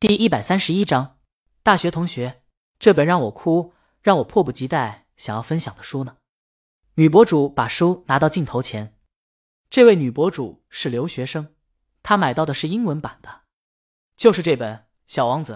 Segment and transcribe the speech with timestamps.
[0.00, 1.18] 第一百三十一章，
[1.62, 2.42] 大学同学，
[2.78, 6.16] 这本让我哭，让我迫不及待想要分享的书呢。
[6.94, 8.96] 女博主把书拿到镜头前，
[9.68, 11.54] 这位女博主是留学生，
[12.02, 13.42] 她买到的是英文版的，
[14.16, 14.74] 就是这本
[15.06, 15.52] 《小王子》。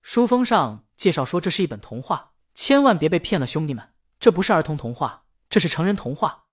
[0.00, 6.46] 书封上介绍说这是一本童话，千万别被骗了，兄弟们，这不是儿童童话，这是成人童话。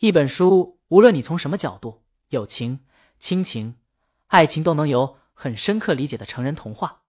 [0.00, 2.84] 一本书，无论你从什么角度，友情、
[3.18, 3.78] 亲情、
[4.26, 5.16] 爱情，都能有。
[5.34, 7.02] 很深刻理解的成人童话，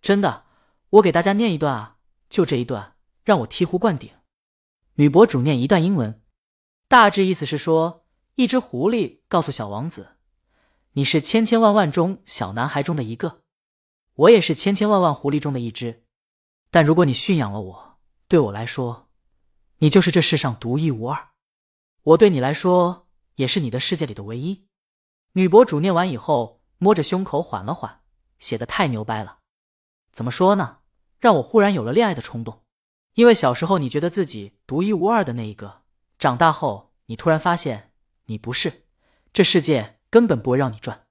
[0.00, 0.46] 真的，
[0.90, 1.98] 我给大家念一段啊，
[2.30, 4.08] 就这一段让我醍醐灌顶。
[4.94, 6.22] 女博主念一段英文，
[6.86, 10.16] 大致意思是说，一只狐狸告诉小王子
[10.94, 13.42] ：“你是千千万万中小男孩中的一个，
[14.14, 16.04] 我也是千千万万狐狸中的一只。
[16.70, 19.10] 但如果你驯养了我，对我来说，
[19.78, 21.30] 你就是这世上独一无二。
[22.02, 24.68] 我对你来说，也是你的世界里的唯一。”
[25.34, 26.61] 女博主念完以后。
[26.82, 28.00] 摸着胸口缓了缓，
[28.40, 29.38] 写的太牛掰了。
[30.10, 30.78] 怎么说呢？
[31.20, 32.64] 让我忽然有了恋爱的冲动。
[33.14, 35.82] 因为小时候你觉得自己独一无二的那一个，
[36.18, 37.92] 长大后你突然发现
[38.24, 38.86] 你不是，
[39.32, 41.06] 这世界根本不会让你转。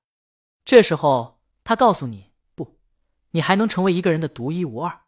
[0.65, 2.77] 这时候他告诉你不，
[3.29, 5.03] 你还能成为一个人的独一无二。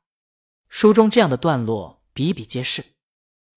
[0.70, 2.86] 书中这样的段落比比皆是。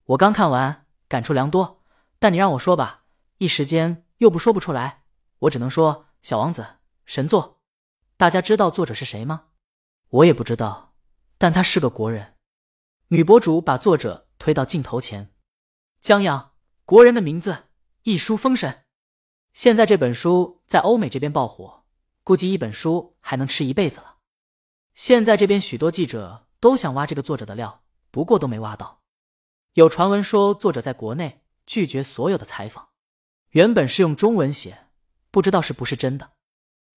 [0.07, 1.85] 我刚看完，感触良多。
[2.19, 3.05] 但你让我说吧，
[3.39, 5.05] 一时间又不说不出来。
[5.39, 6.67] 我只能说，小王子。
[7.07, 7.63] 神作，
[8.17, 9.47] 大家知道作者是谁吗？
[10.09, 10.97] 我也不知道，
[11.39, 12.35] 但他是个国人。
[13.09, 15.33] 女博主把作者推到镜头前，
[16.01, 17.69] 江阳，国人的名字，
[18.03, 18.87] 一书封神。
[19.53, 21.85] 现在这本书在欧美这边爆火，
[22.25, 24.17] 估计一本书还能吃一辈子了。
[24.93, 29.03] 现在这边许多记者都想挖这个作者的料，不过都没挖到。
[29.75, 32.89] 有传闻说作者在国内拒绝所有的采访，
[33.51, 34.89] 原本是用中文写，
[35.31, 36.33] 不知道是不是真的。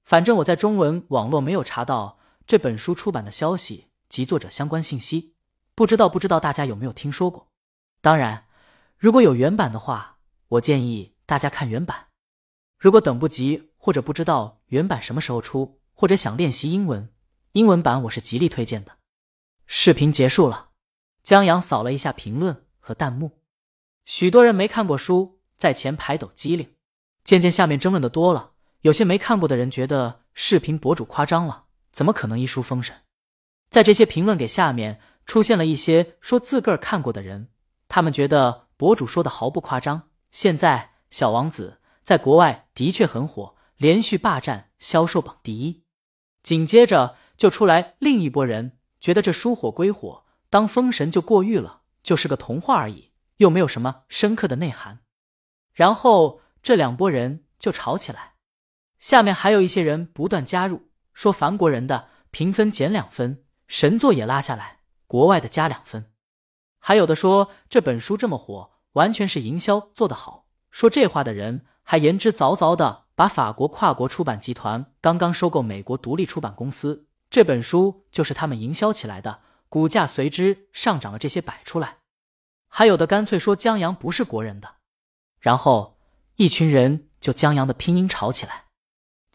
[0.09, 5.35] 反正我在中文网络没有查到这本书出版的消息及作者相关信息，
[5.75, 7.51] 不知道不知道大家有没有听说过？
[8.01, 8.47] 当然，
[8.97, 12.07] 如果有原版的话，我建议大家看原版。
[12.79, 17.13] 如果等不及或者不知道原版什么时候出，或者想练习英文，
[17.51, 18.93] 英文版我是极力推荐的。
[19.67, 20.69] 视频结束了，
[21.21, 23.43] 江阳扫了一下评论和弹幕，
[24.05, 26.73] 许多人没看过书，在前排抖机灵，
[27.23, 28.48] 渐渐下面争论的多了。
[28.81, 32.95] 有些没看过的人觉得视频博主夸张了，怎么可能一书封神？
[33.69, 37.49] 在这些评论给下面出现了一些说自个儿看过的人，
[37.87, 40.09] 他们觉得博主说的毫不夸张。
[40.31, 45.83] 现在小王子在国外的确很火，连续霸占销售榜第一。
[46.41, 54.99] 紧接着就出来另一波人，觉得这书火归火，当封神就过誉了，就是个童话而已，又没有什么深刻的内涵。
[55.73, 58.28] 然后这两拨人就吵起来。
[58.99, 66.11] 下面还有一些人不断加入，说凡国人的评分减两分，神作也拉下来，国外的加两分。
[66.79, 70.47] 还有的说这本书这么火，完全是营销做得好。
[70.69, 81.17] 说这话的人还言之凿凿的把法国跨国出版集团刚刚收购美国独立出版公司，这本书就是他们营销起来的，股价随之上涨了。
[81.17, 81.97] 这些摆出来，
[82.67, 84.75] 还有的干脆说江阳不是国人的，
[85.39, 85.97] 然后
[86.35, 88.65] 一群人就江阳的拼音吵起来。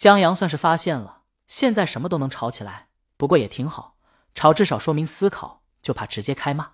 [0.05, 3.97] 江阳算是发现了，现在什么都能吵起来，不过也挺好，
[4.35, 6.73] 吵至少说明思考，就怕直接开骂。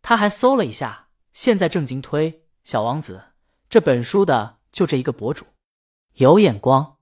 [0.00, 2.30] 他还搜了一下，现在正经推
[2.62, 3.24] 《小王子》
[3.68, 5.44] 这本书的就这一个博主，
[6.12, 6.98] 有眼光。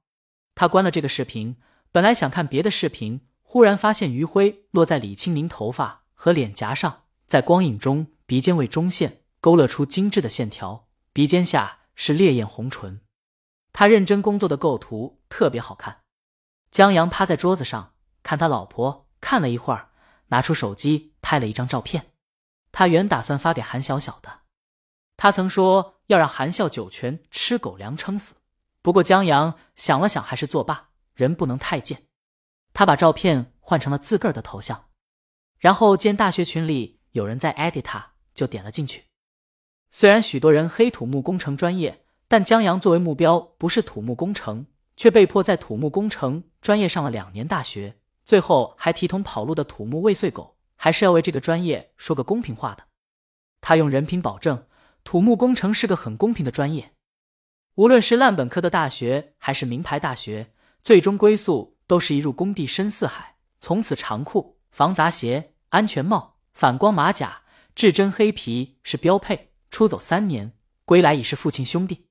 [0.55, 1.59] 他关了这个视频，
[1.93, 13.03] 本来想看别的视频，忽然发现余晖落在李青宁头发和脸颊上，在光影中鼻尖位中线勾勒出精致的线条，鼻尖下是烈焰红唇。
[13.73, 16.03] 他认真工作的构图特别好看。
[16.71, 19.91] 江阳趴在桌子上看他老婆，看了一会儿，
[20.29, 22.13] 拿出手机拍了一张照片。
[22.73, 24.43] 他原打算发给韩小小的，
[25.17, 28.35] 他曾说要让韩笑九泉吃狗粮撑死。
[28.83, 32.05] 不过江阳想了想，还是作罢，人不能太贱。
[32.73, 34.91] 他把照片换成了自个儿的头像，
[35.59, 39.07] 然后见大学群里有人在 edit 他，就点了进去。
[39.91, 42.05] 虽然许多人黑土木工程专业。
[42.31, 44.67] 但江阳作为目标不是土木工程，
[44.97, 52.85] 却被迫在土木工程专业上了两年大学，最后还提桶跑路的土木未遂狗，还是要为这个专业说个公平话的。
[53.61, 54.65] 他用人品保证，
[55.03, 56.93] 土木工程是个很公平的专业，
[57.75, 60.53] 无论是烂本科的大学还是名牌大学，
[60.85, 67.43] 最终归宿都是一入工地深似海，从此长裤、防砸鞋、安全帽、反光马甲、
[67.75, 70.53] 至真黑皮是标配，出走三年，
[70.85, 72.07] 归来已是父亲兄弟。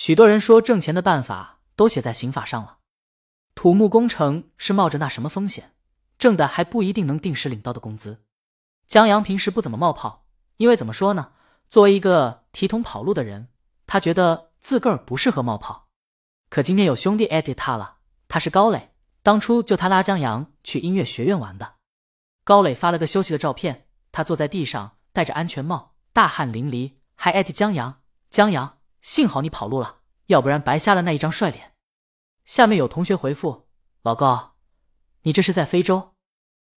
[0.00, 2.78] 许多人说挣钱的办法都写在刑法上了，
[3.54, 5.74] 土木工程是冒着那什么风险？
[6.18, 8.24] 挣的还不一定能定时领到的工资。
[8.86, 10.24] 江阳平时不怎么冒泡，
[10.56, 11.32] 因为怎么说呢？
[11.68, 13.48] 作为一个提桶跑路的人，
[13.86, 15.90] 他觉得自个儿不适合冒泡。
[16.48, 18.92] 可今天有兄弟艾特他了，他是高磊，
[19.22, 21.74] 当初就他拉江阳去音乐学院玩的。
[22.42, 28.00] 高磊发了个休息的照片，他坐在地上，戴着安全帽，大汗淋漓，还艾特江阳。
[28.30, 31.74] 江阳，幸好你跑路了，要不然白瞎了那一张帅脸。
[32.44, 33.68] 下面有同学回复：
[34.02, 34.56] 老高，
[35.22, 36.14] 你这是在非洲？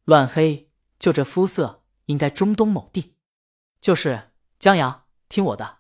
[0.05, 3.15] 乱黑，就这肤色，应该中东某地。
[3.81, 5.79] 就是江阳，听我的，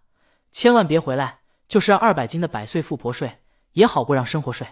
[0.51, 3.41] 千万别回来，就是让二百斤的百岁富婆睡，
[3.73, 4.67] 也好过让生活睡。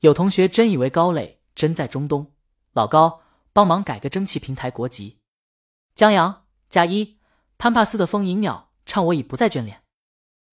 [0.00, 2.32] 有同学真以为高磊真在中东，
[2.72, 5.18] 老高帮忙改个蒸汽平台国籍。
[5.94, 7.18] 江阳加一，
[7.58, 9.82] 潘帕斯的风吟鸟唱我已不再眷恋。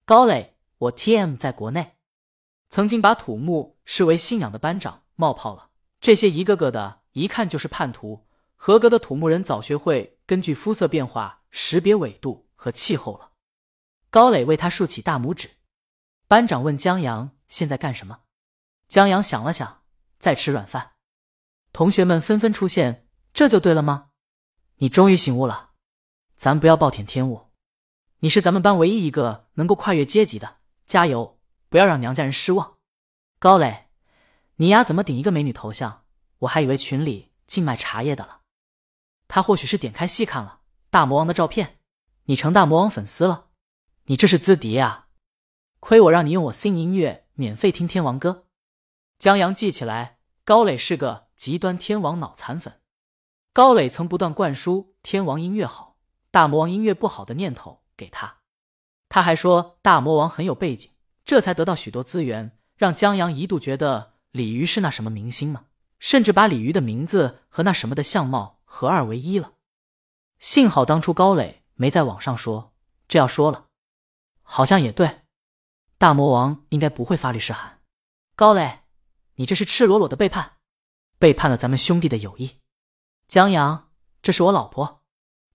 [0.08, 1.96] 高磊，我 T M 在国内，
[2.70, 5.72] 曾经把土木视为信仰的班长冒泡了。
[6.00, 7.02] 这些一个个的。
[7.14, 13.32] 一看就是叛徒，合格的土木人早学会根据肤色变化识别纬度和气候了。
[14.10, 15.50] 高磊为他竖起大拇指。
[16.28, 18.20] 班长问江阳：“现在干什么？”
[18.90, 19.84] 江阳想了想，
[20.20, 20.92] 在吃软饭。
[21.72, 24.10] 同学们纷纷出现：“这就对了吗？
[24.80, 25.72] 你终于醒悟了。
[26.36, 27.45] 咱不要暴殄天物，
[28.20, 31.40] 你是咱们班唯一一个能够跨越阶级的，加油！
[31.70, 32.78] 不要让娘家人失望。”
[33.40, 33.88] 高磊，
[34.56, 36.04] 你丫怎么顶一个美女头像？
[36.40, 38.42] 我还以为群里净卖茶叶的了，
[39.28, 41.80] 他或许是点开细看了大魔王的照片。
[42.26, 43.48] 你成大魔王粉丝了？
[44.06, 45.08] 你这是资敌啊！
[45.80, 48.48] 亏我让你用我新音乐免费听天王歌。
[49.20, 52.82] 江阳记起来，高磊是个极端天王脑残粉。
[53.54, 55.98] 高磊曾不断灌输天王音乐好，
[56.32, 58.38] 大魔王音乐不好的念头给他。
[59.10, 60.92] 他还说大魔王很有背景，
[61.24, 65.66] 这才得到许多资源，让江阳一度觉得鲤鱼是那什么明星吗？
[66.00, 69.54] 甚至把鲤鱼的名字和那什么的相貌合二为一了。
[70.40, 72.74] 幸好当初高磊没在网上说，
[73.08, 73.68] 这要说了，
[74.42, 75.22] 好像也对。
[75.98, 77.82] 大魔王应该不会发律师函。
[78.36, 78.82] 高磊，
[79.36, 80.58] 你这是赤裸裸的背叛，
[81.18, 82.60] 背叛了咱们兄弟的友谊。
[83.30, 83.90] 江阳，
[84.22, 85.04] 这是我老婆。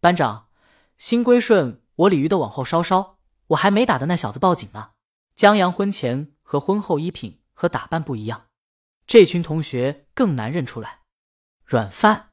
[0.00, 0.48] 班长，
[0.96, 3.18] 新归顺我鲤鱼的往后稍稍，
[3.48, 4.92] 我还没打的那小子报警呢。
[5.34, 8.46] 江阳婚前和婚后衣品和打扮不一样。
[9.06, 11.00] 这群同学更难认出来。
[11.64, 12.30] 软饭，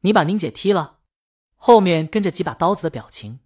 [0.00, 1.00] 你把宁姐踢了，
[1.56, 3.40] 后面跟着几把刀子的表情。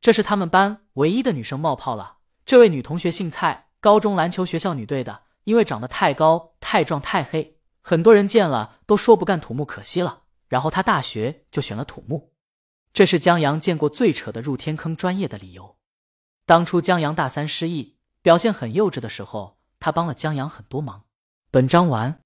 [0.00, 2.18] 这是他们班唯一的女生冒泡了。
[2.44, 10.24] 这位女同学姓蔡，高中篮球学校女队的，因为长得太高、太壮、太黑，很多人见了都说不干土木可惜了。
[10.48, 12.31] 然后她大学就选了土木，
[12.92, 15.76] 这是江阳见过最扯的入天坑专业的理由。
[16.44, 21.04] 当初江阳大三失忆，表现很幼稚的时候，他帮了江阳很多忙。
[21.50, 22.20] 本章完。